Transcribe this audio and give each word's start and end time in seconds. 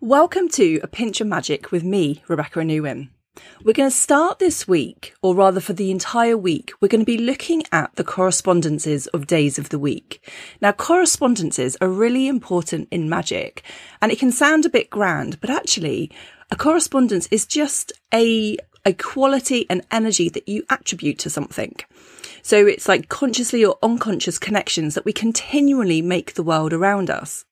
Welcome 0.00 0.48
to 0.50 0.78
A 0.84 0.86
Pinch 0.86 1.20
of 1.20 1.26
Magick 1.26 1.72
with 1.72 1.82
me, 1.82 2.22
Rebecca 2.28 2.60
Anuwin. 2.60 3.08
We're 3.64 3.72
going 3.72 3.90
to 3.90 3.96
start 3.96 4.38
this 4.38 4.68
week, 4.68 5.12
or 5.22 5.34
rather 5.34 5.58
for 5.58 5.72
the 5.72 5.90
entire 5.90 6.36
week, 6.36 6.70
we're 6.80 6.86
going 6.86 7.00
to 7.00 7.04
be 7.04 7.18
looking 7.18 7.64
at 7.72 7.96
the 7.96 8.04
correspondences 8.04 9.08
of 9.08 9.26
days 9.26 9.58
of 9.58 9.70
the 9.70 9.78
week. 9.78 10.24
Now, 10.60 10.70
correspondences 10.70 11.76
are 11.80 11.88
really 11.88 12.28
important 12.28 12.86
in 12.92 13.08
magic, 13.08 13.64
and 14.00 14.12
it 14.12 14.20
can 14.20 14.30
sound 14.30 14.64
a 14.64 14.70
bit 14.70 14.88
grand, 14.88 15.40
but 15.40 15.50
actually, 15.50 16.12
a 16.48 16.54
correspondence 16.54 17.26
is 17.32 17.44
just 17.44 17.92
a, 18.14 18.56
a 18.84 18.92
quality 18.92 19.66
and 19.68 19.84
energy 19.90 20.28
that 20.28 20.48
you 20.48 20.62
attribute 20.70 21.18
to 21.18 21.28
something. 21.28 21.74
So 22.42 22.66
it's 22.66 22.88
like 22.88 23.08
consciously 23.08 23.64
or 23.64 23.78
unconscious 23.82 24.38
connections 24.38 24.94
that 24.94 25.04
we 25.04 25.12
continually 25.12 26.02
make 26.02 26.34
the 26.34 26.42
world 26.42 26.72
around 26.72 27.10
us. 27.10 27.44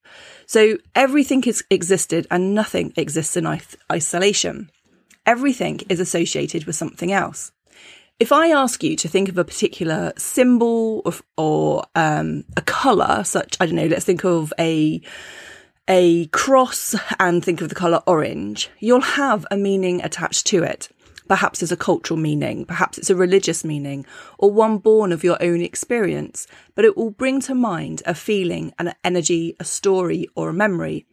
So 0.46 0.78
everything 0.94 1.42
has 1.44 1.62
existed 1.70 2.26
and 2.30 2.54
nothing 2.54 2.92
exists 2.96 3.36
in 3.36 3.46
isolation. 3.90 4.70
Everything 5.24 5.80
is 5.88 6.00
associated 6.00 6.64
with 6.64 6.76
something 6.76 7.12
else. 7.12 7.52
If 8.18 8.32
I 8.32 8.48
ask 8.48 8.82
you 8.82 8.96
to 8.96 9.08
think 9.08 9.28
of 9.28 9.36
a 9.36 9.44
particular 9.44 10.12
symbol 10.16 11.02
or, 11.04 11.12
or 11.36 11.84
um, 11.94 12.44
a 12.56 12.62
color, 12.62 13.22
such 13.24 13.56
I 13.60 13.66
don't 13.66 13.74
know, 13.74 13.86
let's 13.86 14.06
think 14.06 14.24
of 14.24 14.54
a 14.58 15.02
a 15.88 16.26
cross 16.28 16.94
and 17.20 17.44
think 17.44 17.60
of 17.60 17.68
the 17.68 17.74
color 17.74 18.02
orange, 18.06 18.70
you'll 18.80 19.00
have 19.00 19.46
a 19.50 19.56
meaning 19.56 20.02
attached 20.02 20.46
to 20.46 20.62
it. 20.62 20.88
Perhaps 21.28 21.62
it's 21.62 21.72
a 21.72 21.76
cultural 21.76 22.18
meaning, 22.18 22.64
perhaps 22.64 22.98
it's 22.98 23.10
a 23.10 23.16
religious 23.16 23.64
meaning, 23.64 24.06
or 24.38 24.50
one 24.50 24.78
born 24.78 25.12
of 25.12 25.24
your 25.24 25.42
own 25.42 25.60
experience, 25.60 26.46
but 26.74 26.84
it 26.84 26.96
will 26.96 27.10
bring 27.10 27.40
to 27.42 27.54
mind 27.54 28.02
a 28.06 28.14
feeling, 28.14 28.72
an 28.78 28.94
energy, 29.02 29.56
a 29.58 29.64
story, 29.64 30.28
or 30.36 30.48
a 30.48 30.54
memory. 30.54 31.04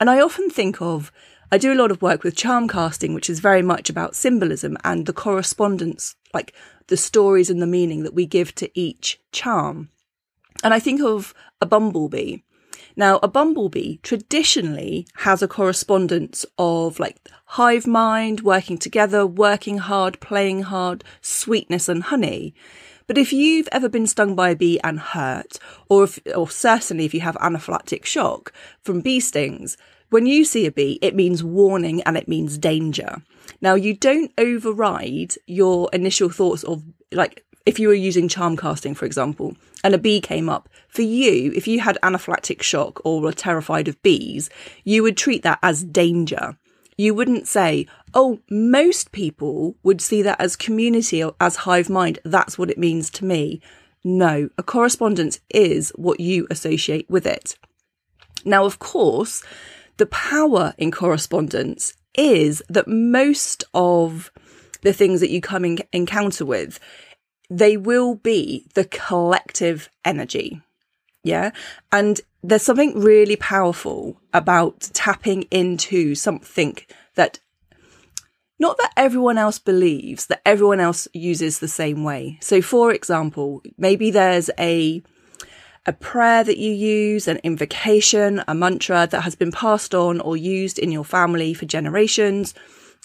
And 0.00 0.10
I 0.10 0.20
often 0.20 0.50
think 0.50 0.82
of, 0.82 1.12
I 1.52 1.58
do 1.58 1.72
a 1.72 1.76
lot 1.76 1.90
of 1.90 2.02
work 2.02 2.24
with 2.24 2.34
charm 2.34 2.66
casting, 2.66 3.14
which 3.14 3.30
is 3.30 3.38
very 3.38 3.62
much 3.62 3.88
about 3.88 4.16
symbolism 4.16 4.76
and 4.82 5.06
the 5.06 5.12
correspondence, 5.12 6.16
like 6.34 6.54
the 6.88 6.96
stories 6.96 7.50
and 7.50 7.62
the 7.62 7.66
meaning 7.66 8.02
that 8.02 8.14
we 8.14 8.26
give 8.26 8.54
to 8.56 8.70
each 8.78 9.20
charm. 9.30 9.90
And 10.64 10.74
I 10.74 10.80
think 10.80 11.02
of 11.02 11.34
a 11.60 11.66
bumblebee. 11.66 12.38
Now, 12.96 13.18
a 13.22 13.28
bumblebee 13.28 13.98
traditionally 14.02 15.06
has 15.16 15.42
a 15.42 15.48
correspondence 15.48 16.44
of 16.58 17.00
like 17.00 17.28
hive 17.46 17.86
mind, 17.86 18.40
working 18.40 18.78
together, 18.78 19.26
working 19.26 19.78
hard, 19.78 20.20
playing 20.20 20.62
hard, 20.64 21.04
sweetness 21.20 21.88
and 21.88 22.04
honey. 22.04 22.54
But 23.06 23.18
if 23.18 23.32
you've 23.32 23.68
ever 23.72 23.88
been 23.88 24.06
stung 24.06 24.34
by 24.34 24.50
a 24.50 24.56
bee 24.56 24.80
and 24.84 25.00
hurt, 25.00 25.58
or 25.88 26.04
if, 26.04 26.18
or 26.34 26.48
certainly 26.48 27.04
if 27.04 27.14
you 27.14 27.20
have 27.20 27.36
anaphylactic 27.36 28.04
shock 28.04 28.52
from 28.82 29.00
bee 29.00 29.20
stings, 29.20 29.76
when 30.10 30.26
you 30.26 30.44
see 30.44 30.66
a 30.66 30.72
bee, 30.72 30.98
it 31.00 31.14
means 31.14 31.42
warning 31.42 32.02
and 32.02 32.16
it 32.16 32.28
means 32.28 32.58
danger. 32.58 33.22
Now, 33.60 33.74
you 33.74 33.94
don't 33.94 34.32
override 34.38 35.34
your 35.46 35.88
initial 35.92 36.28
thoughts 36.28 36.62
of 36.64 36.82
like 37.10 37.44
if 37.64 37.78
you 37.78 37.88
were 37.88 37.94
using 37.94 38.28
charm 38.28 38.56
casting, 38.56 38.94
for 38.94 39.04
example, 39.04 39.56
and 39.84 39.94
a 39.94 39.98
bee 39.98 40.20
came 40.20 40.48
up, 40.48 40.68
for 40.88 41.02
you, 41.02 41.52
if 41.54 41.66
you 41.66 41.80
had 41.80 41.98
anaphylactic 42.02 42.62
shock 42.62 43.00
or 43.04 43.20
were 43.20 43.32
terrified 43.32 43.88
of 43.88 44.02
bees, 44.02 44.50
you 44.84 45.02
would 45.02 45.16
treat 45.16 45.42
that 45.42 45.58
as 45.62 45.82
danger. 45.82 46.56
You 46.96 47.14
wouldn't 47.14 47.48
say, 47.48 47.86
oh, 48.14 48.40
most 48.50 49.12
people 49.12 49.76
would 49.82 50.00
see 50.00 50.22
that 50.22 50.40
as 50.40 50.56
community 50.56 51.22
or 51.22 51.34
as 51.40 51.56
hive 51.56 51.88
mind. 51.88 52.18
That's 52.24 52.58
what 52.58 52.70
it 52.70 52.78
means 52.78 53.10
to 53.10 53.24
me. 53.24 53.60
No, 54.04 54.50
a 54.58 54.62
correspondence 54.62 55.40
is 55.50 55.90
what 55.96 56.20
you 56.20 56.46
associate 56.50 57.08
with 57.08 57.26
it. 57.26 57.56
Now, 58.44 58.64
of 58.64 58.78
course, 58.78 59.42
the 59.96 60.06
power 60.06 60.74
in 60.76 60.90
correspondence 60.90 61.94
is 62.14 62.62
that 62.68 62.88
most 62.88 63.64
of 63.72 64.30
the 64.82 64.92
things 64.92 65.20
that 65.20 65.30
you 65.30 65.40
come 65.40 65.64
in 65.64 65.78
encounter 65.92 66.44
with 66.44 66.80
they 67.58 67.76
will 67.76 68.14
be 68.14 68.66
the 68.74 68.84
collective 68.84 69.90
energy. 70.04 70.62
Yeah. 71.22 71.50
And 71.92 72.20
there's 72.42 72.62
something 72.62 72.98
really 72.98 73.36
powerful 73.36 74.20
about 74.32 74.80
tapping 74.92 75.42
into 75.44 76.14
something 76.14 76.78
that 77.14 77.38
not 78.58 78.78
that 78.78 78.92
everyone 78.96 79.38
else 79.38 79.58
believes 79.58 80.26
that 80.26 80.40
everyone 80.46 80.80
else 80.80 81.08
uses 81.12 81.58
the 81.58 81.68
same 81.68 82.04
way. 82.04 82.38
So 82.40 82.62
for 82.62 82.92
example, 82.92 83.62
maybe 83.76 84.10
there's 84.10 84.50
a 84.58 85.02
a 85.84 85.92
prayer 85.92 86.44
that 86.44 86.58
you 86.58 86.70
use, 86.70 87.26
an 87.26 87.40
invocation, 87.42 88.42
a 88.46 88.54
mantra 88.54 89.08
that 89.10 89.22
has 89.22 89.34
been 89.34 89.50
passed 89.50 89.96
on 89.96 90.20
or 90.20 90.36
used 90.36 90.78
in 90.78 90.92
your 90.92 91.04
family 91.04 91.54
for 91.54 91.66
generations, 91.66 92.54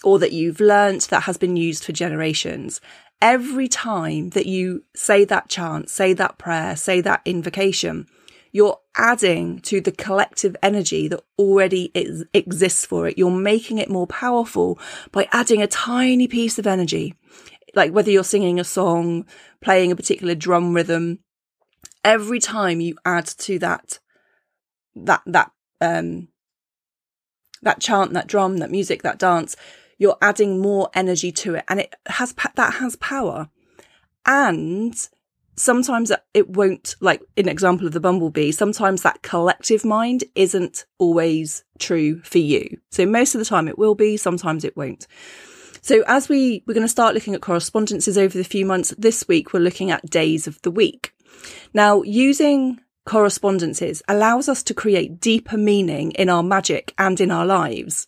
or 0.04 0.20
that 0.20 0.30
you've 0.30 0.60
learnt 0.60 1.08
that 1.08 1.24
has 1.24 1.36
been 1.36 1.56
used 1.56 1.84
for 1.84 1.90
generations 1.90 2.80
every 3.20 3.68
time 3.68 4.30
that 4.30 4.46
you 4.46 4.84
say 4.94 5.24
that 5.24 5.48
chant, 5.48 5.90
say 5.90 6.12
that 6.14 6.38
prayer, 6.38 6.76
say 6.76 7.00
that 7.00 7.22
invocation, 7.24 8.06
you're 8.52 8.80
adding 8.96 9.60
to 9.60 9.80
the 9.80 9.92
collective 9.92 10.56
energy 10.62 11.08
that 11.08 11.22
already 11.38 11.90
is, 11.94 12.24
exists 12.32 12.84
for 12.86 13.06
it. 13.08 13.18
You're 13.18 13.30
making 13.30 13.78
it 13.78 13.90
more 13.90 14.06
powerful 14.06 14.78
by 15.12 15.28
adding 15.32 15.62
a 15.62 15.66
tiny 15.66 16.26
piece 16.28 16.58
of 16.58 16.66
energy. 16.66 17.14
Like 17.74 17.92
whether 17.92 18.10
you're 18.10 18.24
singing 18.24 18.58
a 18.58 18.64
song, 18.64 19.26
playing 19.60 19.92
a 19.92 19.96
particular 19.96 20.34
drum 20.34 20.74
rhythm, 20.74 21.18
every 22.04 22.38
time 22.38 22.80
you 22.80 22.96
add 23.04 23.26
to 23.26 23.58
that, 23.58 23.98
that, 24.96 25.22
that, 25.26 25.50
um, 25.80 26.28
that 27.62 27.80
chant, 27.80 28.14
that 28.14 28.26
drum, 28.26 28.58
that 28.58 28.70
music, 28.70 29.02
that 29.02 29.18
dance, 29.18 29.56
you're 29.98 30.16
adding 30.22 30.60
more 30.60 30.88
energy 30.94 31.32
to 31.32 31.56
it 31.56 31.64
and 31.68 31.80
it 31.80 31.94
has, 32.06 32.34
that 32.54 32.74
has 32.74 32.96
power. 32.96 33.48
And 34.24 34.94
sometimes 35.56 36.12
it 36.34 36.50
won't, 36.50 36.94
like 37.00 37.22
an 37.36 37.48
example 37.48 37.86
of 37.86 37.92
the 37.92 38.00
bumblebee, 38.00 38.52
sometimes 38.52 39.02
that 39.02 39.22
collective 39.22 39.84
mind 39.84 40.24
isn't 40.34 40.86
always 40.98 41.64
true 41.78 42.20
for 42.22 42.38
you. 42.38 42.78
So 42.90 43.06
most 43.06 43.34
of 43.34 43.40
the 43.40 43.44
time 43.44 43.68
it 43.68 43.78
will 43.78 43.94
be, 43.94 44.16
sometimes 44.16 44.64
it 44.64 44.76
won't. 44.76 45.06
So 45.80 46.02
as 46.06 46.28
we, 46.28 46.62
we're 46.66 46.74
going 46.74 46.84
to 46.84 46.88
start 46.88 47.14
looking 47.14 47.34
at 47.34 47.40
correspondences 47.40 48.18
over 48.18 48.36
the 48.36 48.44
few 48.44 48.66
months, 48.66 48.94
this 48.98 49.26
week 49.28 49.52
we're 49.52 49.60
looking 49.60 49.90
at 49.90 50.08
days 50.08 50.46
of 50.46 50.60
the 50.62 50.70
week. 50.70 51.12
Now, 51.72 52.02
using 52.02 52.80
correspondences 53.06 54.02
allows 54.08 54.48
us 54.48 54.62
to 54.64 54.74
create 54.74 55.20
deeper 55.20 55.56
meaning 55.56 56.10
in 56.12 56.28
our 56.28 56.42
magic 56.42 56.92
and 56.98 57.20
in 57.20 57.30
our 57.30 57.46
lives. 57.46 58.06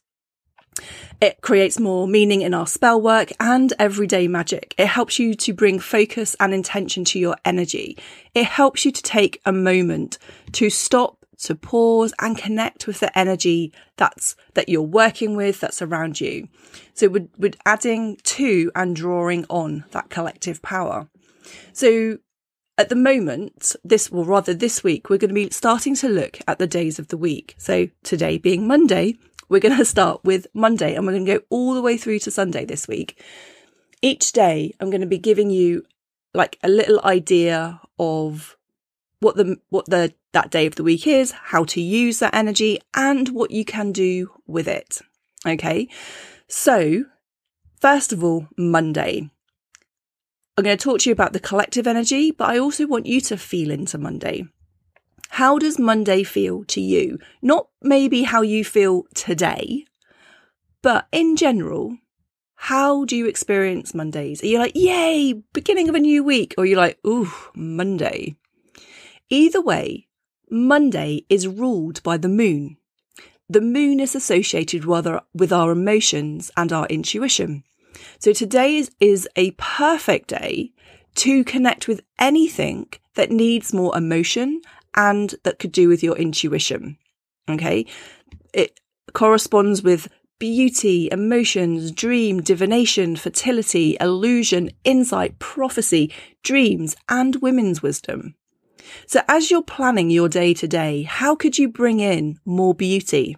It 1.20 1.40
creates 1.40 1.78
more 1.78 2.08
meaning 2.08 2.42
in 2.42 2.54
our 2.54 2.66
spell 2.66 3.00
work 3.00 3.30
and 3.38 3.72
everyday 3.78 4.28
magic. 4.28 4.74
It 4.78 4.86
helps 4.86 5.18
you 5.18 5.34
to 5.34 5.52
bring 5.52 5.78
focus 5.78 6.36
and 6.40 6.54
intention 6.54 7.04
to 7.06 7.18
your 7.18 7.36
energy. 7.44 7.98
It 8.34 8.44
helps 8.44 8.84
you 8.84 8.92
to 8.92 9.02
take 9.02 9.40
a 9.44 9.52
moment 9.52 10.18
to 10.52 10.70
stop, 10.70 11.18
to 11.42 11.54
pause 11.54 12.12
and 12.20 12.36
connect 12.36 12.86
with 12.86 13.00
the 13.00 13.16
energy 13.18 13.72
that's, 13.96 14.36
that 14.54 14.68
you're 14.68 14.82
working 14.82 15.36
with, 15.36 15.60
that's 15.60 15.82
around 15.82 16.20
you. 16.20 16.48
So 16.94 17.08
we're, 17.08 17.28
we're 17.38 17.52
adding 17.66 18.16
to 18.22 18.70
and 18.74 18.96
drawing 18.96 19.46
on 19.48 19.84
that 19.90 20.10
collective 20.10 20.62
power. 20.62 21.08
So 21.72 22.18
at 22.78 22.88
the 22.88 22.96
moment, 22.96 23.76
this, 23.84 24.10
well, 24.10 24.24
rather 24.24 24.54
this 24.54 24.82
week, 24.82 25.10
we're 25.10 25.18
going 25.18 25.28
to 25.28 25.34
be 25.34 25.50
starting 25.50 25.94
to 25.96 26.08
look 26.08 26.38
at 26.48 26.58
the 26.58 26.66
days 26.66 26.98
of 26.98 27.08
the 27.08 27.16
week. 27.18 27.54
So 27.58 27.88
today 28.02 28.38
being 28.38 28.66
Monday, 28.66 29.16
we're 29.50 29.60
going 29.60 29.76
to 29.76 29.84
start 29.84 30.24
with 30.24 30.46
Monday 30.54 30.94
and 30.94 31.04
we're 31.04 31.12
going 31.12 31.26
to 31.26 31.38
go 31.38 31.44
all 31.50 31.74
the 31.74 31.82
way 31.82 31.98
through 31.98 32.20
to 32.20 32.30
Sunday 32.30 32.64
this 32.64 32.88
week. 32.88 33.22
Each 34.00 34.32
day, 34.32 34.72
I'm 34.80 34.88
going 34.88 35.02
to 35.02 35.06
be 35.06 35.18
giving 35.18 35.50
you 35.50 35.84
like 36.32 36.58
a 36.62 36.68
little 36.68 37.00
idea 37.04 37.80
of 37.98 38.56
what 39.18 39.36
the 39.36 39.58
what 39.68 39.86
the 39.86 40.14
that 40.32 40.50
day 40.50 40.64
of 40.66 40.76
the 40.76 40.84
week 40.84 41.06
is, 41.06 41.32
how 41.32 41.64
to 41.64 41.80
use 41.80 42.20
that 42.20 42.34
energy 42.34 42.78
and 42.94 43.30
what 43.30 43.50
you 43.50 43.64
can 43.64 43.92
do 43.92 44.30
with 44.46 44.68
it. 44.68 45.00
Okay? 45.44 45.88
So, 46.46 47.04
first 47.80 48.12
of 48.12 48.22
all, 48.22 48.46
Monday. 48.56 49.28
I'm 50.56 50.64
going 50.64 50.76
to 50.76 50.82
talk 50.82 51.00
to 51.00 51.10
you 51.10 51.12
about 51.12 51.32
the 51.32 51.40
collective 51.40 51.86
energy, 51.86 52.30
but 52.30 52.48
I 52.48 52.58
also 52.58 52.86
want 52.86 53.06
you 53.06 53.20
to 53.22 53.36
feel 53.36 53.70
into 53.70 53.98
Monday. 53.98 54.44
How 55.30 55.58
does 55.58 55.78
Monday 55.78 56.24
feel 56.24 56.64
to 56.64 56.80
you? 56.80 57.18
Not 57.40 57.68
maybe 57.80 58.24
how 58.24 58.42
you 58.42 58.64
feel 58.64 59.04
today, 59.14 59.84
but 60.82 61.06
in 61.12 61.36
general, 61.36 61.98
how 62.56 63.04
do 63.04 63.16
you 63.16 63.26
experience 63.26 63.94
Mondays? 63.94 64.42
Are 64.42 64.46
you 64.46 64.58
like, 64.58 64.72
yay, 64.74 65.32
beginning 65.52 65.88
of 65.88 65.94
a 65.94 66.00
new 66.00 66.24
week? 66.24 66.54
Or 66.58 66.64
are 66.64 66.66
you 66.66 66.76
like, 66.76 66.98
ooh, 67.06 67.32
Monday? 67.54 68.36
Either 69.28 69.60
way, 69.60 70.08
Monday 70.50 71.24
is 71.28 71.46
ruled 71.46 72.02
by 72.02 72.16
the 72.16 72.28
moon. 72.28 72.76
The 73.48 73.60
moon 73.60 74.00
is 74.00 74.16
associated 74.16 74.84
with 74.84 75.52
our 75.52 75.70
emotions 75.70 76.50
and 76.56 76.72
our 76.72 76.86
intuition. 76.86 77.62
So 78.18 78.32
today 78.32 78.76
is, 78.76 78.90
is 78.98 79.28
a 79.36 79.52
perfect 79.52 80.28
day 80.28 80.72
to 81.16 81.44
connect 81.44 81.86
with 81.86 82.02
anything 82.18 82.88
that 83.14 83.30
needs 83.30 83.72
more 83.72 83.96
emotion 83.96 84.60
and 84.94 85.34
that 85.44 85.58
could 85.58 85.72
do 85.72 85.88
with 85.88 86.02
your 86.02 86.16
intuition. 86.16 86.96
Okay. 87.48 87.86
It, 88.52 88.80
corresponds 89.12 89.82
with 89.82 90.08
beauty, 90.38 91.08
emotions, 91.12 91.92
dream, 91.92 92.40
divination, 92.40 93.16
fertility, 93.16 93.96
illusion, 94.00 94.70
insight, 94.84 95.38
prophecy, 95.38 96.12
dreams, 96.42 96.96
and 97.08 97.36
women's 97.42 97.82
wisdom. 97.82 98.34
So 99.06 99.20
as 99.28 99.50
you're 99.50 99.62
planning 99.62 100.10
your 100.10 100.28
day 100.28 100.54
to 100.54 100.66
day, 100.66 101.02
how 101.02 101.34
could 101.34 101.58
you 101.58 101.68
bring 101.68 102.00
in 102.00 102.40
more 102.44 102.74
beauty? 102.74 103.36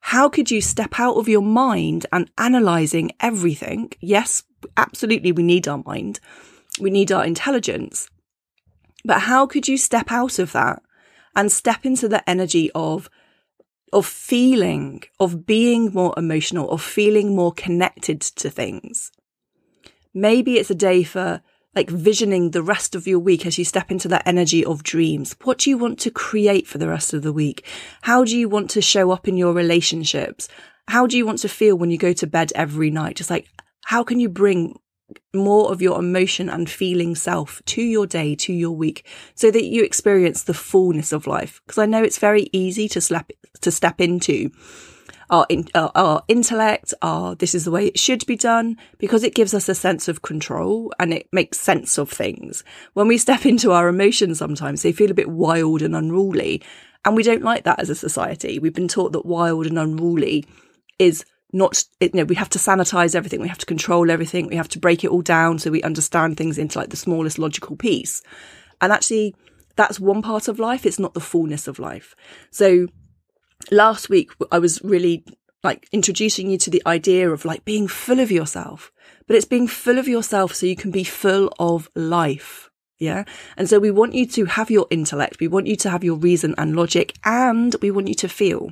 How 0.00 0.28
could 0.28 0.50
you 0.50 0.60
step 0.60 0.98
out 0.98 1.16
of 1.16 1.28
your 1.28 1.42
mind 1.42 2.06
and 2.12 2.30
analyzing 2.38 3.12
everything? 3.20 3.92
Yes, 4.00 4.42
absolutely, 4.76 5.32
we 5.32 5.42
need 5.42 5.68
our 5.68 5.82
mind. 5.84 6.20
We 6.80 6.90
need 6.90 7.12
our 7.12 7.24
intelligence. 7.24 8.08
But 9.08 9.22
how 9.22 9.46
could 9.46 9.66
you 9.66 9.76
step 9.76 10.12
out 10.12 10.38
of 10.38 10.52
that 10.52 10.80
and 11.34 11.50
step 11.50 11.84
into 11.84 12.08
the 12.08 12.22
energy 12.30 12.70
of 12.74 13.10
of 13.92 14.06
feeling, 14.06 15.02
of 15.18 15.46
being 15.46 15.92
more 15.92 16.12
emotional, 16.16 16.70
of 16.70 16.82
feeling 16.82 17.34
more 17.34 17.52
connected 17.52 18.20
to 18.20 18.50
things. 18.50 19.10
Maybe 20.12 20.58
it's 20.58 20.70
a 20.70 20.74
day 20.74 21.02
for 21.02 21.40
like 21.74 21.88
visioning 21.88 22.50
the 22.50 22.62
rest 22.62 22.94
of 22.94 23.06
your 23.06 23.18
week 23.18 23.46
as 23.46 23.56
you 23.56 23.64
step 23.64 23.90
into 23.90 24.08
that 24.08 24.26
energy 24.26 24.64
of 24.64 24.82
dreams. 24.82 25.36
What 25.44 25.58
do 25.58 25.70
you 25.70 25.78
want 25.78 25.98
to 26.00 26.10
create 26.10 26.66
for 26.66 26.78
the 26.78 26.88
rest 26.88 27.14
of 27.14 27.22
the 27.22 27.32
week? 27.32 27.66
How 28.02 28.24
do 28.24 28.36
you 28.36 28.48
want 28.48 28.68
to 28.70 28.82
show 28.82 29.10
up 29.10 29.28
in 29.28 29.36
your 29.36 29.52
relationships? 29.52 30.48
How 30.88 31.06
do 31.06 31.16
you 31.16 31.24
want 31.24 31.38
to 31.40 31.48
feel 31.48 31.76
when 31.76 31.90
you 31.90 31.98
go 31.98 32.12
to 32.14 32.26
bed 32.26 32.52
every 32.54 32.90
night? 32.90 33.16
Just 33.16 33.30
like, 33.30 33.48
how 33.84 34.02
can 34.02 34.18
you 34.18 34.28
bring 34.28 34.78
more 35.34 35.72
of 35.72 35.82
your 35.82 35.98
emotion 35.98 36.48
and 36.48 36.68
feeling 36.68 37.14
self 37.14 37.62
to 37.66 37.82
your 37.82 38.06
day, 38.06 38.34
to 38.36 38.52
your 38.52 38.72
week, 38.72 39.06
so 39.34 39.50
that 39.50 39.64
you 39.64 39.82
experience 39.82 40.42
the 40.42 40.54
fullness 40.54 41.12
of 41.12 41.26
life. 41.26 41.60
Because 41.66 41.78
I 41.78 41.86
know 41.86 42.02
it's 42.02 42.18
very 42.18 42.48
easy 42.52 42.88
to 42.88 43.00
slap, 43.00 43.30
to 43.60 43.70
step 43.70 44.00
into 44.00 44.50
our, 45.30 45.46
in, 45.48 45.68
uh, 45.74 45.90
our 45.94 46.22
intellect, 46.28 46.94
our 47.02 47.34
this 47.34 47.54
is 47.54 47.64
the 47.64 47.70
way 47.70 47.86
it 47.86 47.98
should 47.98 48.24
be 48.26 48.36
done, 48.36 48.76
because 48.98 49.22
it 49.22 49.34
gives 49.34 49.54
us 49.54 49.68
a 49.68 49.74
sense 49.74 50.08
of 50.08 50.22
control 50.22 50.92
and 50.98 51.12
it 51.12 51.28
makes 51.32 51.60
sense 51.60 51.98
of 51.98 52.10
things. 52.10 52.64
When 52.94 53.08
we 53.08 53.18
step 53.18 53.44
into 53.44 53.72
our 53.72 53.88
emotions, 53.88 54.38
sometimes 54.38 54.82
they 54.82 54.92
feel 54.92 55.10
a 55.10 55.14
bit 55.14 55.28
wild 55.28 55.82
and 55.82 55.94
unruly, 55.94 56.62
and 57.04 57.14
we 57.14 57.22
don't 57.22 57.42
like 57.42 57.64
that 57.64 57.80
as 57.80 57.90
a 57.90 57.94
society. 57.94 58.58
We've 58.58 58.74
been 58.74 58.88
taught 58.88 59.12
that 59.12 59.26
wild 59.26 59.66
and 59.66 59.78
unruly 59.78 60.44
is 60.98 61.24
not 61.52 61.84
you 62.00 62.10
know 62.14 62.24
we 62.24 62.34
have 62.34 62.48
to 62.48 62.58
sanitize 62.58 63.14
everything 63.14 63.40
we 63.40 63.48
have 63.48 63.58
to 63.58 63.66
control 63.66 64.10
everything 64.10 64.46
we 64.46 64.56
have 64.56 64.68
to 64.68 64.78
break 64.78 65.02
it 65.02 65.10
all 65.10 65.22
down 65.22 65.58
so 65.58 65.70
we 65.70 65.82
understand 65.82 66.36
things 66.36 66.58
into 66.58 66.78
like 66.78 66.90
the 66.90 66.96
smallest 66.96 67.38
logical 67.38 67.76
piece 67.76 68.22
and 68.80 68.92
actually 68.92 69.34
that's 69.76 69.98
one 69.98 70.20
part 70.20 70.48
of 70.48 70.58
life 70.58 70.84
it's 70.84 70.98
not 70.98 71.14
the 71.14 71.20
fullness 71.20 71.66
of 71.66 71.78
life 71.78 72.14
so 72.50 72.86
last 73.70 74.08
week 74.08 74.30
i 74.52 74.58
was 74.58 74.82
really 74.82 75.24
like 75.64 75.88
introducing 75.90 76.50
you 76.50 76.58
to 76.58 76.70
the 76.70 76.82
idea 76.86 77.30
of 77.30 77.44
like 77.44 77.64
being 77.64 77.88
full 77.88 78.20
of 78.20 78.30
yourself 78.30 78.92
but 79.26 79.34
it's 79.34 79.46
being 79.46 79.66
full 79.66 79.98
of 79.98 80.06
yourself 80.06 80.54
so 80.54 80.66
you 80.66 80.76
can 80.76 80.90
be 80.90 81.04
full 81.04 81.52
of 81.58 81.88
life 81.94 82.68
yeah. 82.98 83.24
And 83.56 83.68
so 83.68 83.78
we 83.78 83.90
want 83.90 84.14
you 84.14 84.26
to 84.26 84.46
have 84.46 84.70
your 84.70 84.86
intellect. 84.90 85.38
We 85.40 85.48
want 85.48 85.68
you 85.68 85.76
to 85.76 85.90
have 85.90 86.02
your 86.02 86.16
reason 86.16 86.54
and 86.58 86.74
logic 86.74 87.14
and 87.24 87.74
we 87.80 87.90
want 87.90 88.08
you 88.08 88.14
to 88.16 88.28
feel. 88.28 88.70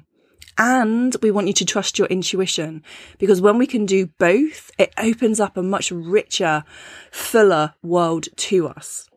And 0.59 1.15
we 1.23 1.31
want 1.31 1.49
you 1.49 1.53
to 1.55 1.65
trust 1.65 1.99
your 1.99 2.09
intuition 2.09 2.83
because 3.19 3.41
when 3.41 3.59
we 3.59 3.67
can 3.67 3.85
do 3.85 4.07
both, 4.19 4.71
it 4.79 4.93
opens 4.97 5.39
up 5.39 5.57
a 5.57 5.63
much 5.63 5.91
richer, 5.91 6.65
fuller 7.11 7.75
world 7.83 8.29
to 8.37 8.69
us. 8.69 9.09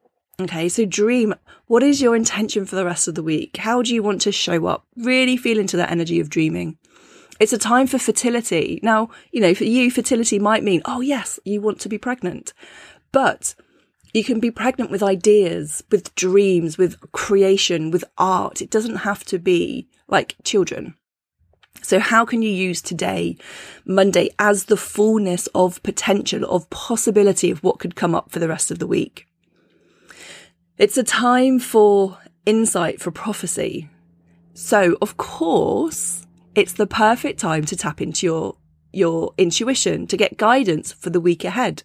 Okay, 0.41 0.69
so 0.69 0.85
dream. 0.85 1.35
What 1.67 1.83
is 1.83 2.01
your 2.01 2.15
intention 2.15 2.65
for 2.65 2.75
the 2.75 2.85
rest 2.85 3.07
of 3.07 3.15
the 3.15 3.23
week? 3.23 3.57
How 3.57 3.81
do 3.81 3.93
you 3.93 4.01
want 4.01 4.21
to 4.21 4.31
show 4.31 4.65
up? 4.67 4.85
Really 4.95 5.37
feel 5.37 5.59
into 5.59 5.77
that 5.77 5.91
energy 5.91 6.19
of 6.19 6.29
dreaming. 6.29 6.77
It's 7.39 7.53
a 7.53 7.57
time 7.57 7.87
for 7.87 7.99
fertility. 7.99 8.79
Now, 8.83 9.09
you 9.31 9.39
know, 9.39 9.53
for 9.53 9.63
you, 9.63 9.89
fertility 9.91 10.39
might 10.39 10.63
mean, 10.63 10.81
oh, 10.85 10.99
yes, 11.01 11.39
you 11.45 11.61
want 11.61 11.79
to 11.81 11.89
be 11.89 11.97
pregnant. 11.97 12.53
But 13.11 13.55
you 14.13 14.23
can 14.23 14.39
be 14.39 14.51
pregnant 14.51 14.91
with 14.91 15.03
ideas, 15.03 15.83
with 15.91 16.13
dreams, 16.15 16.77
with 16.77 16.99
creation, 17.11 17.91
with 17.91 18.03
art. 18.17 18.61
It 18.61 18.69
doesn't 18.69 18.97
have 18.97 19.23
to 19.25 19.39
be 19.39 19.87
like 20.07 20.35
children. 20.43 20.95
So 21.81 21.99
how 21.99 22.25
can 22.25 22.41
you 22.41 22.49
use 22.49 22.81
today, 22.81 23.37
Monday, 23.85 24.29
as 24.37 24.65
the 24.65 24.77
fullness 24.77 25.47
of 25.55 25.81
potential, 25.83 26.43
of 26.45 26.69
possibility 26.69 27.51
of 27.51 27.63
what 27.63 27.79
could 27.79 27.95
come 27.95 28.13
up 28.13 28.31
for 28.31 28.39
the 28.39 28.47
rest 28.47 28.71
of 28.71 28.79
the 28.79 28.87
week? 28.87 29.27
It's 30.77 30.97
a 30.97 31.03
time 31.03 31.59
for 31.59 32.17
insight, 32.45 33.01
for 33.01 33.11
prophecy. 33.11 33.89
So, 34.53 34.97
of 35.01 35.17
course, 35.17 36.25
it's 36.55 36.73
the 36.73 36.87
perfect 36.87 37.39
time 37.39 37.65
to 37.65 37.75
tap 37.75 38.01
into 38.01 38.25
your, 38.25 38.55
your 38.91 39.33
intuition, 39.37 40.07
to 40.07 40.17
get 40.17 40.37
guidance 40.37 40.91
for 40.91 41.09
the 41.09 41.21
week 41.21 41.43
ahead. 41.43 41.83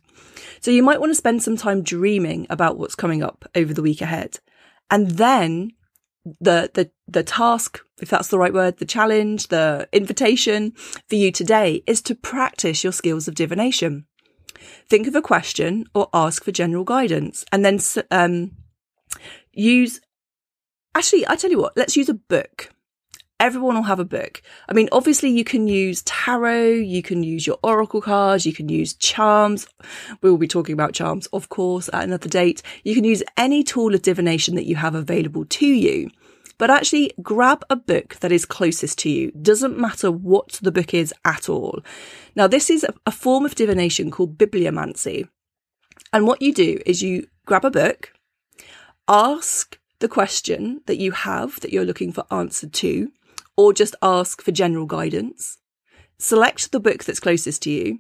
So 0.60 0.70
you 0.70 0.82
might 0.82 1.00
want 1.00 1.10
to 1.10 1.16
spend 1.16 1.42
some 1.42 1.56
time 1.56 1.82
dreaming 1.82 2.46
about 2.48 2.78
what's 2.78 2.94
coming 2.94 3.22
up 3.22 3.44
over 3.54 3.74
the 3.74 3.82
week 3.82 4.00
ahead. 4.00 4.38
And 4.90 5.12
then 5.12 5.72
the 6.40 6.70
the 6.72 6.90
the 7.06 7.22
task 7.22 7.80
if 8.00 8.08
that's 8.08 8.28
the 8.28 8.38
right 8.38 8.54
word 8.54 8.78
the 8.78 8.86
challenge 8.86 9.48
the 9.48 9.88
invitation 9.92 10.72
for 11.08 11.16
you 11.16 11.30
today 11.30 11.82
is 11.86 12.00
to 12.02 12.14
practice 12.14 12.82
your 12.82 12.92
skills 12.92 13.28
of 13.28 13.34
divination. 13.34 14.06
Think 14.88 15.06
of 15.06 15.14
a 15.14 15.20
question 15.22 15.84
or 15.94 16.08
ask 16.14 16.42
for 16.44 16.52
general 16.52 16.84
guidance 16.84 17.44
and 17.52 17.64
then 17.64 17.78
um, 18.10 18.52
use 19.52 20.00
actually 20.94 21.26
i 21.28 21.36
tell 21.36 21.50
you 21.50 21.58
what 21.58 21.76
let's 21.76 21.96
use 21.96 22.08
a 22.08 22.14
book 22.14 22.73
everyone 23.40 23.74
will 23.74 23.82
have 23.82 24.00
a 24.00 24.04
book. 24.04 24.42
I 24.68 24.72
mean, 24.72 24.88
obviously 24.92 25.30
you 25.30 25.44
can 25.44 25.66
use 25.66 26.02
tarot, 26.02 26.72
you 26.72 27.02
can 27.02 27.22
use 27.22 27.46
your 27.46 27.58
oracle 27.62 28.00
cards, 28.00 28.46
you 28.46 28.52
can 28.52 28.68
use 28.68 28.94
charms. 28.94 29.66
We 30.22 30.30
will 30.30 30.38
be 30.38 30.48
talking 30.48 30.72
about 30.72 30.94
charms, 30.94 31.26
of 31.26 31.48
course, 31.48 31.90
at 31.92 32.04
another 32.04 32.28
date. 32.28 32.62
You 32.84 32.94
can 32.94 33.04
use 33.04 33.22
any 33.36 33.62
tool 33.62 33.94
of 33.94 34.02
divination 34.02 34.54
that 34.54 34.66
you 34.66 34.76
have 34.76 34.94
available 34.94 35.44
to 35.44 35.66
you. 35.66 36.10
But 36.56 36.70
actually 36.70 37.12
grab 37.20 37.64
a 37.68 37.76
book 37.76 38.16
that 38.20 38.30
is 38.30 38.44
closest 38.46 38.98
to 39.00 39.10
you. 39.10 39.32
Doesn't 39.32 39.78
matter 39.78 40.10
what 40.10 40.60
the 40.62 40.70
book 40.70 40.94
is 40.94 41.12
at 41.24 41.48
all. 41.48 41.80
Now, 42.36 42.46
this 42.46 42.70
is 42.70 42.86
a 43.04 43.10
form 43.10 43.44
of 43.44 43.56
divination 43.56 44.10
called 44.10 44.38
bibliomancy. 44.38 45.28
And 46.12 46.26
what 46.26 46.40
you 46.40 46.54
do 46.54 46.78
is 46.86 47.02
you 47.02 47.26
grab 47.44 47.64
a 47.64 47.70
book, 47.70 48.12
ask 49.08 49.78
the 49.98 50.08
question 50.08 50.80
that 50.86 50.98
you 50.98 51.10
have 51.10 51.60
that 51.60 51.72
you're 51.72 51.84
looking 51.84 52.12
for 52.12 52.24
answer 52.30 52.68
to, 52.68 53.10
or 53.56 53.72
just 53.72 53.94
ask 54.02 54.42
for 54.42 54.52
general 54.52 54.86
guidance. 54.86 55.58
Select 56.18 56.72
the 56.72 56.80
book 56.80 57.04
that's 57.04 57.20
closest 57.20 57.62
to 57.62 57.70
you, 57.70 57.98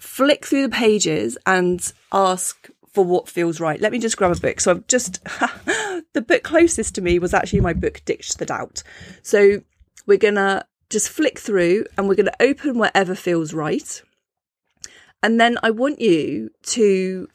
flick 0.00 0.46
through 0.46 0.62
the 0.62 0.68
pages 0.68 1.36
and 1.46 1.92
ask 2.12 2.68
for 2.92 3.04
what 3.04 3.28
feels 3.28 3.60
right. 3.60 3.80
Let 3.80 3.92
me 3.92 3.98
just 3.98 4.16
grab 4.16 4.36
a 4.36 4.40
book. 4.40 4.60
So 4.60 4.72
I've 4.72 4.86
just, 4.86 5.22
the 6.12 6.24
book 6.26 6.42
closest 6.42 6.94
to 6.94 7.00
me 7.00 7.18
was 7.18 7.34
actually 7.34 7.60
my 7.60 7.72
book, 7.72 8.02
Ditch 8.04 8.34
the 8.34 8.46
Doubt. 8.46 8.82
So 9.22 9.62
we're 10.06 10.18
going 10.18 10.36
to 10.36 10.64
just 10.90 11.10
flick 11.10 11.38
through 11.38 11.84
and 11.96 12.08
we're 12.08 12.14
going 12.14 12.26
to 12.26 12.42
open 12.42 12.78
wherever 12.78 13.14
feels 13.14 13.52
right. 13.52 14.02
And 15.22 15.40
then 15.40 15.58
I 15.62 15.70
want 15.70 16.00
you 16.00 16.50
to 16.62 17.28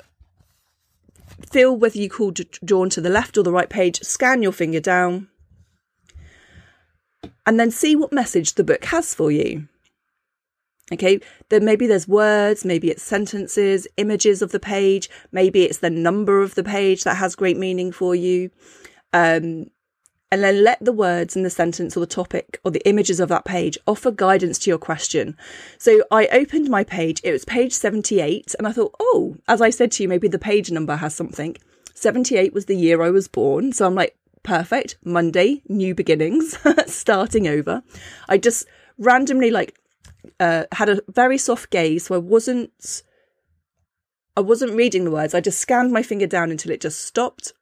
feel 1.52 1.76
whether 1.76 1.98
you 1.98 2.10
call 2.10 2.32
drawn 2.64 2.90
to 2.90 3.02
the 3.02 3.10
left 3.10 3.38
or 3.38 3.44
the 3.44 3.52
right 3.52 3.70
page, 3.70 4.02
scan 4.02 4.42
your 4.42 4.52
finger 4.52 4.80
down, 4.80 5.28
and 7.46 7.60
then 7.60 7.72
see 7.72 7.96
what 7.96 8.14
message 8.14 8.54
the 8.54 8.64
book 8.64 8.86
has 8.86 9.14
for 9.14 9.32
you. 9.32 9.68
Okay, 10.92 11.20
then 11.50 11.64
maybe 11.64 11.88
there's 11.88 12.08
words, 12.08 12.66
maybe 12.66 12.90
it's 12.90 13.02
sentences, 13.02 13.88
images 13.98 14.42
of 14.42 14.52
the 14.52 14.60
page, 14.60 15.10
maybe 15.32 15.64
it's 15.64 15.78
the 15.78 15.90
number 15.90 16.42
of 16.42 16.56
the 16.56 16.64
page 16.64 17.04
that 17.04 17.16
has 17.16 17.36
great 17.36 17.58
meaning 17.58 17.92
for 17.92 18.14
you. 18.14 18.52
Um, 19.14 19.68
and 20.34 20.44
then 20.44 20.64
let 20.64 20.84
the 20.84 20.92
words 20.92 21.36
and 21.36 21.46
the 21.46 21.50
sentence 21.52 21.96
or 21.96 22.00
the 22.00 22.08
topic 22.08 22.60
or 22.66 22.72
the 22.72 22.86
images 22.88 23.20
of 23.20 23.30
that 23.30 23.46
page 23.46 23.78
offer 23.86 24.10
guidance 24.10 24.58
to 24.60 24.72
your 24.72 24.80
question. 24.80 25.38
So 25.78 26.04
I 26.10 26.26
opened 26.28 26.70
my 26.70 26.84
page, 26.84 27.22
it 27.24 27.32
was 27.32 27.46
page 27.46 27.72
78, 27.72 28.56
and 28.58 28.68
I 28.68 28.72
thought, 28.72 28.96
oh, 29.00 29.38
as 29.48 29.62
I 29.62 29.70
said 29.70 29.92
to 29.92 30.04
you, 30.04 30.10
maybe 30.10 30.28
the 30.28 30.40
page 30.40 30.72
number 30.72 30.96
has 30.96 31.14
something. 31.14 31.56
78 31.94 32.52
was 32.52 32.66
the 32.66 32.76
year 32.76 33.04
I 33.04 33.12
was 33.12 33.28
born. 33.28 33.74
So 33.74 33.86
I'm 33.86 33.94
like, 33.94 34.18
perfect. 34.44 34.98
Monday, 35.04 35.62
new 35.68 35.96
beginnings, 35.96 36.58
starting 36.88 37.48
over. 37.48 37.84
I 38.30 38.38
just 38.38 38.66
randomly 38.98 39.52
like 39.52 39.80
uh, 40.40 40.66
had 40.72 40.90
a 40.90 41.02
very 41.08 41.38
soft 41.38 41.70
gaze, 41.70 42.06
so 42.06 42.16
I 42.16 42.20
wasn't 42.20 43.04
I 44.36 44.42
wasn't 44.42 44.74
reading 44.74 45.06
the 45.06 45.12
words. 45.12 45.34
I 45.34 45.42
just 45.42 45.60
scanned 45.60 45.92
my 45.92 46.04
finger 46.04 46.28
down 46.28 46.52
until 46.52 46.72
it 46.72 46.82
just 46.82 47.06
stopped. 47.06 47.54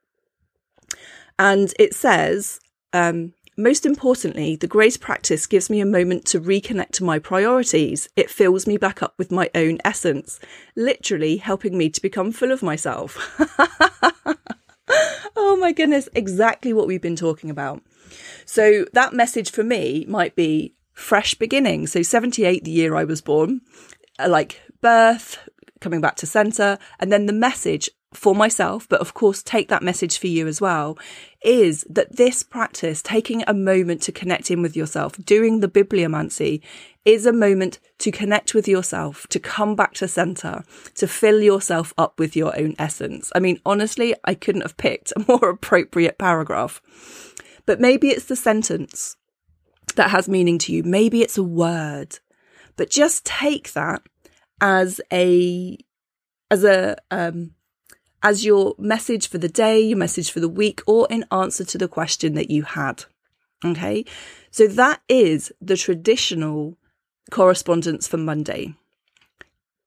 And 1.37 1.73
it 1.79 1.93
says, 1.93 2.59
um, 2.93 3.33
most 3.57 3.85
importantly, 3.85 4.55
the 4.55 4.67
grace 4.67 4.95
practice 4.95 5.47
gives 5.47 5.69
me 5.69 5.81
a 5.81 5.85
moment 5.85 6.25
to 6.27 6.39
reconnect 6.39 6.91
to 6.91 7.03
my 7.03 7.19
priorities. 7.19 8.07
It 8.15 8.29
fills 8.29 8.65
me 8.65 8.77
back 8.77 9.03
up 9.03 9.13
with 9.17 9.31
my 9.31 9.49
own 9.53 9.79
essence, 9.83 10.39
literally 10.75 11.37
helping 11.37 11.77
me 11.77 11.89
to 11.89 12.01
become 12.01 12.31
full 12.31 12.51
of 12.51 12.63
myself. 12.63 13.39
my 15.61 15.71
goodness, 15.71 16.09
exactly 16.13 16.73
what 16.73 16.87
we've 16.87 17.01
been 17.01 17.15
talking 17.15 17.49
about. 17.49 17.81
So 18.45 18.85
that 18.93 19.13
message 19.13 19.51
for 19.51 19.63
me 19.63 20.05
might 20.09 20.35
be 20.35 20.75
fresh 20.91 21.35
beginning. 21.35 21.87
So 21.87 22.01
78, 22.01 22.65
the 22.65 22.71
year 22.71 22.95
I 22.95 23.05
was 23.05 23.21
born, 23.21 23.61
uh, 24.19 24.27
like 24.27 24.61
birth, 24.81 25.37
coming 25.79 26.01
back 26.01 26.15
to 26.17 26.25
center, 26.25 26.77
and 26.99 27.11
then 27.11 27.27
the 27.27 27.33
message 27.33 27.89
for 28.13 28.35
myself, 28.35 28.89
but 28.89 28.99
of 28.99 29.13
course, 29.13 29.41
take 29.41 29.69
that 29.69 29.83
message 29.83 30.17
for 30.17 30.27
you 30.27 30.47
as 30.47 30.59
well, 30.59 30.97
is 31.43 31.85
that 31.89 32.17
this 32.17 32.43
practice, 32.43 33.01
taking 33.01 33.43
a 33.47 33.53
moment 33.53 34.01
to 34.03 34.11
connect 34.11 34.51
in 34.51 34.61
with 34.61 34.75
yourself, 34.75 35.13
doing 35.25 35.59
the 35.59 35.67
bibliomancy, 35.67 36.61
is 37.03 37.25
a 37.25 37.33
moment 37.33 37.79
to 37.97 38.11
connect 38.11 38.53
with 38.53 38.67
yourself, 38.67 39.25
to 39.27 39.39
come 39.39 39.75
back 39.75 39.93
to 39.95 40.07
center, 40.07 40.63
to 40.95 41.07
fill 41.07 41.41
yourself 41.41 41.93
up 41.97 42.19
with 42.19 42.35
your 42.35 42.57
own 42.59 42.75
essence. 42.77 43.31
I 43.35 43.39
mean, 43.39 43.59
honestly, 43.65 44.13
I 44.23 44.35
couldn't 44.35 44.61
have 44.61 44.77
picked 44.77 45.11
a 45.15 45.25
more 45.27 45.49
appropriate 45.49 46.17
paragraph. 46.17 46.81
But 47.65 47.79
maybe 47.79 48.09
it's 48.09 48.25
the 48.25 48.35
sentence 48.35 49.15
that 49.95 50.11
has 50.11 50.29
meaning 50.29 50.57
to 50.59 50.73
you. 50.73 50.83
Maybe 50.83 51.21
it's 51.21 51.37
a 51.37 51.43
word, 51.43 52.19
but 52.75 52.89
just 52.89 53.25
take 53.25 53.73
that 53.73 54.03
as 54.59 55.01
a, 55.11 55.77
as 56.51 56.63
a, 56.63 56.97
um, 57.09 57.51
as 58.23 58.45
your 58.45 58.75
message 58.77 59.27
for 59.27 59.37
the 59.37 59.49
day, 59.49 59.79
your 59.79 59.97
message 59.97 60.31
for 60.31 60.39
the 60.39 60.49
week, 60.49 60.81
or 60.85 61.07
in 61.09 61.25
answer 61.31 61.63
to 61.65 61.77
the 61.77 61.87
question 61.87 62.33
that 62.35 62.51
you 62.51 62.63
had. 62.63 63.05
Okay. 63.63 64.05
So 64.49 64.67
that 64.67 65.01
is 65.07 65.51
the 65.61 65.77
traditional 65.77 66.77
correspondence 67.29 68.07
for 68.07 68.17
Monday. 68.17 68.75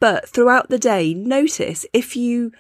But 0.01 0.29
throughout 0.29 0.69
the 0.69 0.79
day, 0.79 1.15
notice 1.15 1.87
if 1.93 2.17
you, 2.17 2.53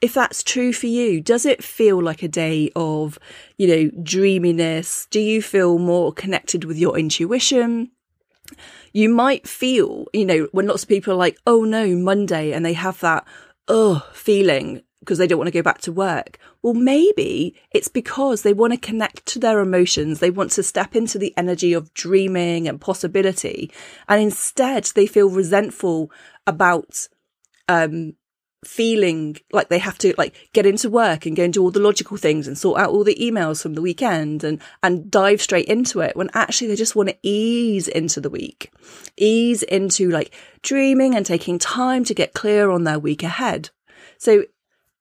if 0.00 0.14
that's 0.14 0.42
true 0.42 0.72
for 0.72 0.86
you, 0.86 1.20
does 1.20 1.46
it 1.46 1.64
feel 1.64 2.00
like 2.00 2.22
a 2.22 2.28
day 2.28 2.70
of, 2.76 3.18
you 3.56 3.66
know, 3.68 3.90
dreaminess? 4.02 5.06
Do 5.10 5.20
you 5.20 5.42
feel 5.42 5.78
more 5.78 6.12
connected 6.12 6.64
with 6.64 6.78
your 6.78 6.98
intuition? 6.98 7.90
You 8.92 9.08
might 9.08 9.48
feel, 9.48 10.06
you 10.12 10.26
know, 10.26 10.48
when 10.52 10.66
lots 10.66 10.82
of 10.82 10.88
people 10.88 11.14
are 11.14 11.16
like, 11.16 11.38
oh 11.46 11.64
no, 11.64 11.96
Monday, 11.96 12.52
and 12.52 12.64
they 12.64 12.74
have 12.74 13.00
that, 13.00 13.26
oh, 13.68 14.06
feeling 14.12 14.82
because 15.02 15.18
they 15.18 15.26
don't 15.26 15.38
want 15.38 15.48
to 15.48 15.52
go 15.52 15.62
back 15.62 15.80
to 15.80 15.92
work. 15.92 16.38
Well, 16.62 16.74
maybe 16.74 17.60
it's 17.72 17.88
because 17.88 18.42
they 18.42 18.52
want 18.52 18.72
to 18.72 18.78
connect 18.78 19.26
to 19.26 19.40
their 19.40 19.58
emotions. 19.58 20.20
They 20.20 20.30
want 20.30 20.52
to 20.52 20.62
step 20.62 20.94
into 20.94 21.18
the 21.18 21.34
energy 21.36 21.72
of 21.72 21.92
dreaming 21.92 22.68
and 22.68 22.80
possibility. 22.80 23.72
And 24.08 24.22
instead 24.22 24.84
they 24.94 25.08
feel 25.08 25.28
resentful 25.28 26.12
about, 26.46 27.08
um, 27.68 28.14
feeling 28.64 29.36
like 29.52 29.68
they 29.68 29.78
have 29.78 29.98
to 29.98 30.14
like 30.16 30.48
get 30.52 30.66
into 30.66 30.88
work 30.88 31.26
and 31.26 31.34
go 31.34 31.42
and 31.42 31.52
do 31.52 31.60
all 31.60 31.72
the 31.72 31.80
logical 31.80 32.16
things 32.16 32.46
and 32.46 32.56
sort 32.56 32.80
out 32.80 32.90
all 32.90 33.02
the 33.02 33.18
emails 33.20 33.60
from 33.60 33.74
the 33.74 33.82
weekend 33.82 34.44
and 34.44 34.62
and 34.84 35.10
dive 35.10 35.42
straight 35.42 35.66
into 35.66 35.98
it 35.98 36.16
when 36.16 36.30
actually 36.32 36.68
they 36.68 36.76
just 36.76 36.94
want 36.94 37.08
to 37.08 37.18
ease 37.24 37.88
into 37.88 38.20
the 38.20 38.30
week 38.30 38.72
ease 39.16 39.64
into 39.64 40.08
like 40.10 40.32
dreaming 40.62 41.16
and 41.16 41.26
taking 41.26 41.58
time 41.58 42.04
to 42.04 42.14
get 42.14 42.34
clear 42.34 42.70
on 42.70 42.84
their 42.84 43.00
week 43.00 43.24
ahead 43.24 43.70
so 44.16 44.44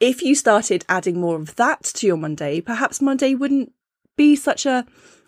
if 0.02 0.24
you 0.24 0.34
started 0.34 0.84
adding 0.90 1.22
more 1.22 1.36
of 1.36 1.56
that 1.56 1.84
to 1.84 2.08
your 2.08 2.18
Monday, 2.18 2.60
perhaps 2.60 3.02
Monday 3.02 3.36
wouldn't 3.36 3.72
be 4.18 4.36
such 4.36 4.66
a, 4.66 4.86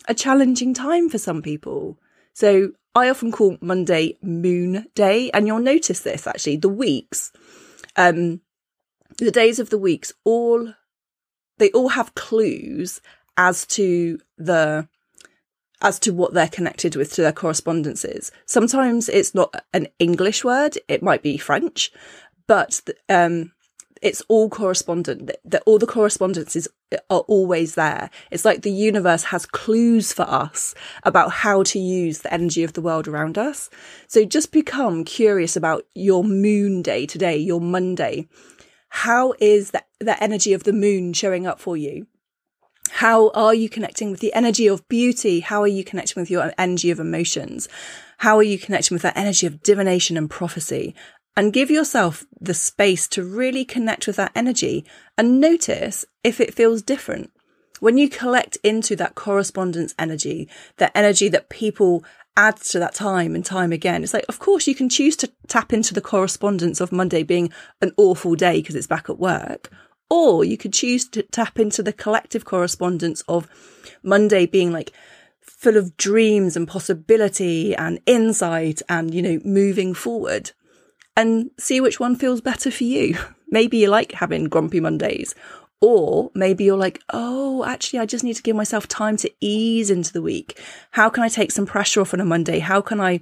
a 0.08 0.14
challenging 0.14 0.74
time 0.74 1.08
for 1.08 1.16
some 1.16 1.40
people. 1.40 1.96
So 2.34 2.72
I 2.94 3.08
often 3.08 3.30
call 3.30 3.56
Monday 3.60 4.18
Moon 4.20 4.86
Day, 4.96 5.30
and 5.30 5.46
you'll 5.46 5.60
notice 5.60 6.00
this 6.00 6.26
actually. 6.26 6.56
The 6.56 6.68
weeks, 6.68 7.32
um, 7.96 8.40
the 9.18 9.30
days 9.30 9.60
of 9.60 9.70
the 9.70 9.78
weeks, 9.78 10.12
all 10.24 10.74
they 11.58 11.70
all 11.70 11.90
have 11.90 12.16
clues 12.16 13.00
as 13.36 13.64
to 13.66 14.18
the 14.36 14.88
as 15.82 16.00
to 16.00 16.12
what 16.12 16.34
they're 16.34 16.48
connected 16.48 16.96
with 16.96 17.12
to 17.12 17.22
their 17.22 17.32
correspondences. 17.32 18.32
Sometimes 18.46 19.08
it's 19.08 19.34
not 19.34 19.54
an 19.72 19.86
English 20.00 20.44
word; 20.44 20.78
it 20.88 21.02
might 21.02 21.22
be 21.22 21.38
French, 21.38 21.92
but 22.48 22.80
um, 23.08 23.52
it's 24.04 24.22
all 24.28 24.50
correspondent 24.50 25.32
that 25.44 25.62
all 25.64 25.78
the 25.78 25.86
correspondences 25.86 26.68
are 27.10 27.24
always 27.26 27.74
there 27.74 28.10
it's 28.30 28.44
like 28.44 28.62
the 28.62 28.70
universe 28.70 29.24
has 29.24 29.46
clues 29.46 30.12
for 30.12 30.22
us 30.22 30.74
about 31.02 31.32
how 31.32 31.62
to 31.64 31.78
use 31.78 32.20
the 32.20 32.32
energy 32.32 32.62
of 32.62 32.74
the 32.74 32.82
world 32.82 33.08
around 33.08 33.36
us 33.36 33.70
so 34.06 34.24
just 34.24 34.52
become 34.52 35.04
curious 35.04 35.56
about 35.56 35.84
your 35.94 36.22
moon 36.22 36.82
day 36.82 37.06
today 37.06 37.36
your 37.36 37.60
monday 37.60 38.28
how 38.90 39.34
is 39.40 39.72
that 39.72 39.88
the 39.98 40.22
energy 40.22 40.52
of 40.52 40.62
the 40.62 40.72
moon 40.72 41.12
showing 41.12 41.46
up 41.46 41.58
for 41.58 41.76
you 41.76 42.06
how 42.90 43.30
are 43.30 43.54
you 43.54 43.68
connecting 43.68 44.12
with 44.12 44.20
the 44.20 44.32
energy 44.34 44.68
of 44.68 44.86
beauty? 44.88 45.40
How 45.40 45.62
are 45.62 45.66
you 45.66 45.82
connecting 45.82 46.20
with 46.20 46.30
your 46.30 46.52
energy 46.56 46.90
of 46.90 47.00
emotions? 47.00 47.66
How 48.18 48.36
are 48.36 48.42
you 48.42 48.56
connecting 48.56 48.94
with 48.94 49.02
that 49.02 49.16
energy 49.16 49.46
of 49.46 49.62
divination 49.62 50.16
and 50.16 50.30
prophecy? 50.30 50.94
And 51.36 51.52
give 51.52 51.70
yourself 51.70 52.24
the 52.40 52.54
space 52.54 53.08
to 53.08 53.24
really 53.24 53.64
connect 53.64 54.06
with 54.06 54.16
that 54.16 54.32
energy 54.34 54.84
and 55.18 55.40
notice 55.40 56.04
if 56.22 56.40
it 56.40 56.54
feels 56.54 56.82
different. 56.82 57.30
When 57.80 57.98
you 57.98 58.08
collect 58.08 58.56
into 58.62 58.94
that 58.96 59.14
correspondence 59.14 59.94
energy, 59.98 60.48
that 60.76 60.92
energy 60.94 61.28
that 61.28 61.48
people 61.48 62.04
add 62.36 62.56
to 62.56 62.78
that 62.78 62.94
time 62.94 63.34
and 63.34 63.44
time 63.44 63.72
again, 63.72 64.02
it's 64.02 64.14
like, 64.14 64.24
of 64.28 64.38
course, 64.38 64.66
you 64.66 64.74
can 64.74 64.88
choose 64.88 65.16
to 65.16 65.32
tap 65.48 65.72
into 65.72 65.92
the 65.92 66.00
correspondence 66.00 66.80
of 66.80 66.92
Monday 66.92 67.22
being 67.22 67.52
an 67.80 67.92
awful 67.96 68.36
day 68.36 68.60
because 68.60 68.76
it's 68.76 68.86
back 68.86 69.10
at 69.10 69.18
work. 69.18 69.70
Or 70.08 70.44
you 70.44 70.56
could 70.56 70.72
choose 70.72 71.08
to 71.08 71.22
tap 71.22 71.58
into 71.58 71.82
the 71.82 71.92
collective 71.92 72.44
correspondence 72.44 73.22
of 73.22 73.48
Monday 74.02 74.46
being 74.46 74.70
like 74.70 74.92
full 75.40 75.76
of 75.76 75.96
dreams 75.96 76.56
and 76.56 76.68
possibility 76.68 77.74
and 77.74 78.00
insight 78.06 78.82
and, 78.88 79.12
you 79.12 79.22
know, 79.22 79.40
moving 79.44 79.94
forward 79.94 80.52
and 81.16 81.50
see 81.58 81.80
which 81.80 82.00
one 82.00 82.16
feels 82.16 82.40
better 82.40 82.70
for 82.70 82.84
you. 82.84 83.18
Maybe 83.50 83.78
you 83.78 83.88
like 83.88 84.12
having 84.12 84.48
grumpy 84.48 84.80
Mondays, 84.80 85.34
or 85.80 86.30
maybe 86.34 86.64
you're 86.64 86.78
like, 86.78 87.02
oh, 87.12 87.62
actually, 87.64 87.98
I 87.98 88.06
just 88.06 88.24
need 88.24 88.36
to 88.36 88.42
give 88.42 88.56
myself 88.56 88.88
time 88.88 89.18
to 89.18 89.30
ease 89.40 89.90
into 89.90 90.12
the 90.14 90.22
week. 90.22 90.58
How 90.92 91.10
can 91.10 91.22
I 91.22 91.28
take 91.28 91.52
some 91.52 91.66
pressure 91.66 92.00
off 92.00 92.14
on 92.14 92.20
a 92.20 92.24
Monday? 92.24 92.58
How 92.58 92.80
can 92.80 93.00
I 93.00 93.20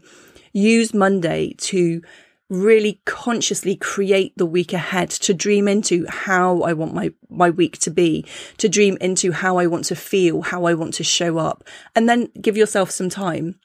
use 0.53 0.95
Monday 0.95 1.55
to 1.59 2.01
really 2.49 3.01
consciously 3.05 3.75
create 3.75 4.33
the 4.37 4.47
week 4.47 4.73
ahead 4.73 5.11
to 5.11 5.35
dream 5.35 5.67
into 5.67 6.07
how 6.09 6.61
I 6.61 6.73
want 6.75 6.95
my, 6.95 7.13
my 7.29 7.51
week 7.51 7.79
to 7.79 7.91
be, 7.91 8.27
to 8.59 8.69
dream 8.69 8.97
into 9.01 9.33
how 9.33 9.57
I 9.57 9.67
want 9.67 9.87
to 9.87 9.97
feel, 9.97 10.43
how 10.43 10.65
I 10.65 10.75
want 10.75 10.95
to 10.95 11.05
show 11.05 11.39
up, 11.39 11.65
and 11.97 12.09
then 12.09 12.29
give 12.41 12.57
yourself 12.57 12.91
some 12.91 13.09
time 13.09 13.59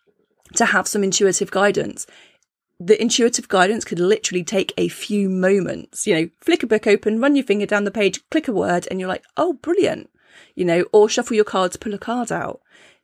to 0.55 0.65
have 0.65 0.87
some 0.87 1.03
intuitive 1.03 1.51
guidance 1.51 2.07
the 2.79 2.99
intuitive 3.01 3.47
guidance 3.47 3.83
could 3.83 3.99
literally 3.99 4.43
take 4.43 4.73
a 4.77 4.87
few 4.87 5.29
moments. 5.29 6.05
You 6.05 6.15
know, 6.15 6.29
flick 6.41 6.63
a 6.63 6.67
book 6.67 6.85
open, 6.87 7.19
run 7.19 7.35
your 7.35 7.45
finger 7.45 7.65
down 7.65 7.85
the 7.85 7.91
page, 7.91 8.21
click 8.29 8.47
a 8.47 8.53
word, 8.53 8.87
and 8.89 8.99
you're 8.99 9.09
like, 9.09 9.23
oh, 9.35 9.53
brilliant. 9.53 10.09
You 10.55 10.65
know, 10.65 10.85
or 10.91 11.09
shuffle 11.09 11.35
your 11.35 11.45
cards, 11.45 11.77
pull 11.77 11.93
a 11.93 11.97
card 11.97 12.31
out. 12.31 12.61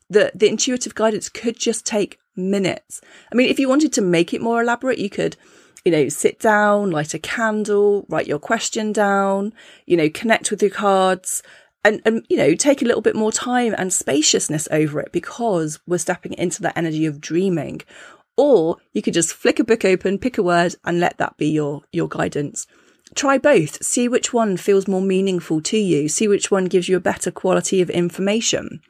The 0.10 0.32
the 0.36 0.50
intuitive 0.50 0.96
guidance 0.96 1.30
could 1.30 1.58
just 1.58 1.86
take 1.86 2.20
minutes. 2.36 3.02
I 3.32 3.36
mean, 3.36 3.50
if 3.50 3.60
you 3.60 3.70
wanted 3.70 3.94
to 3.94 4.02
make 4.02 4.34
it 4.34 4.42
more 4.42 4.62
elaborate, 4.62 5.00
you 5.00 5.10
could, 5.10 5.38
you 5.86 5.92
know, 5.92 6.10
sit 6.10 6.40
down, 6.40 6.92
light 6.92 7.14
a 7.14 7.20
candle, 7.20 8.06
write 8.10 8.28
your 8.28 8.40
question 8.40 8.92
down, 8.92 9.54
you 9.86 9.98
know, 9.98 10.10
connect 10.10 10.52
with 10.52 10.62
your 10.62 10.72
cards. 10.72 11.42
And, 11.86 12.02
and, 12.06 12.26
you 12.30 12.38
know, 12.38 12.56
take 12.56 12.82
a 12.82 12.86
little 12.86 13.02
bit 13.02 13.14
more 13.14 13.34
time 13.34 13.76
and 13.78 13.92
spaciousness 13.92 14.70
over 14.72 15.02
it 15.02 15.12
because 15.12 15.82
we're 15.86 15.98
stepping 15.98 16.32
into 16.32 16.62
that 16.62 16.78
energy 16.78 17.06
of 17.06 17.20
dreaming 17.20 17.82
or 18.38 18.78
you 18.92 19.02
could 19.02 19.14
just 19.14 19.34
flick 19.34 19.60
a 19.60 19.64
book 19.64 19.86
open, 19.86 20.18
pick 20.18 20.38
a 20.38 20.44
word 20.44 20.76
and 20.84 21.00
let 21.00 21.18
that 21.18 21.38
be 21.38 21.48
your, 21.48 21.84
your 21.92 22.08
guidance. 22.08 22.66
Try 23.16 23.38
both. 23.38 23.84
See 23.84 24.08
which 24.08 24.34
one 24.34 24.58
feels 24.58 24.88
more 24.88 25.02
meaningful 25.02 25.62
to 25.62 25.78
you. 25.78 26.08
See 26.08 26.28
which 26.28 26.50
one 26.50 26.66
gives 26.66 26.90
you 26.90 26.98
a 26.98 27.02
better 27.02 27.32
quality 27.32 27.82
of 27.82 27.90
information. 27.90 28.82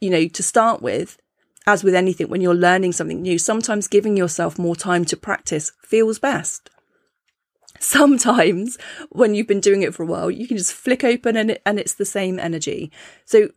You 0.00 0.10
know, 0.10 0.28
to 0.28 0.42
start 0.42 0.82
with, 0.82 1.18
as 1.66 1.84
with 1.84 1.94
anything, 1.94 2.28
when 2.28 2.40
you're 2.40 2.54
learning 2.54 2.92
something 2.92 3.22
new, 3.22 3.38
sometimes 3.38 3.86
giving 3.86 4.16
yourself 4.16 4.58
more 4.58 4.74
time 4.74 5.04
to 5.06 5.16
practice 5.16 5.72
feels 5.82 6.18
best. 6.18 6.70
Sometimes 7.78 8.78
when 9.10 9.34
you've 9.34 9.48
been 9.48 9.60
doing 9.60 9.82
it 9.82 9.94
for 9.94 10.02
a 10.02 10.06
while, 10.06 10.30
you 10.30 10.46
can 10.46 10.56
just 10.56 10.72
flick 10.72 11.04
open 11.04 11.36
and, 11.36 11.58
and 11.64 11.78
it's 11.78 11.94
the 11.94 12.04
same 12.04 12.38
energy. 12.38 12.90
So 13.24 13.50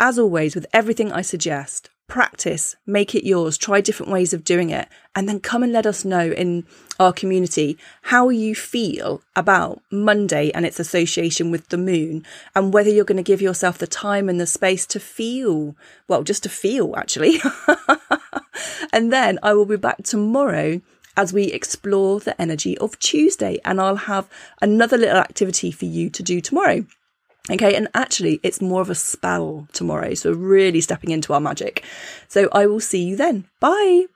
as 0.00 0.18
always, 0.18 0.56
with 0.56 0.66
everything 0.72 1.12
I 1.12 1.22
suggest, 1.22 1.90
practice, 2.06 2.76
make 2.86 3.14
it 3.14 3.26
yours, 3.26 3.56
try 3.56 3.80
different 3.80 4.12
ways 4.12 4.32
of 4.32 4.44
doing 4.44 4.70
it, 4.70 4.88
and 5.14 5.28
then 5.28 5.40
come 5.40 5.62
and 5.62 5.72
let 5.72 5.86
us 5.86 6.04
know 6.04 6.30
in 6.30 6.64
our 7.00 7.12
community 7.12 7.78
how 8.02 8.28
you 8.28 8.54
feel 8.54 9.22
about 9.34 9.82
Monday 9.90 10.50
and 10.50 10.66
its 10.66 10.78
association 10.78 11.50
with 11.50 11.68
the 11.68 11.78
moon, 11.78 12.24
and 12.54 12.72
whether 12.72 12.90
you're 12.90 13.04
going 13.04 13.16
to 13.16 13.22
give 13.22 13.40
yourself 13.40 13.78
the 13.78 13.86
time 13.86 14.28
and 14.28 14.40
the 14.40 14.46
space 14.46 14.86
to 14.86 15.00
feel, 15.00 15.74
well, 16.08 16.22
just 16.22 16.42
to 16.42 16.48
feel 16.48 16.94
actually. 16.96 17.40
and 18.92 19.12
then 19.12 19.38
I 19.42 19.54
will 19.54 19.66
be 19.66 19.76
back 19.76 20.02
tomorrow 20.02 20.80
as 21.16 21.32
we 21.32 21.44
explore 21.44 22.20
the 22.20 22.40
energy 22.40 22.76
of 22.78 22.98
Tuesday, 22.98 23.58
and 23.64 23.80
I'll 23.80 23.96
have 23.96 24.28
another 24.60 24.96
little 24.96 25.18
activity 25.18 25.70
for 25.70 25.84
you 25.84 26.10
to 26.10 26.22
do 26.22 26.40
tomorrow. 26.40 26.84
Okay, 27.50 27.74
and 27.74 27.88
actually, 27.94 28.38
it's 28.42 28.60
more 28.60 28.80
of 28.82 28.90
a 28.90 28.94
spell 28.94 29.66
tomorrow. 29.72 30.14
So, 30.14 30.32
really 30.32 30.80
stepping 30.80 31.10
into 31.10 31.32
our 31.32 31.40
magic. 31.40 31.84
So, 32.28 32.48
I 32.52 32.66
will 32.66 32.80
see 32.80 33.02
you 33.02 33.16
then. 33.16 33.44
Bye. 33.58 34.06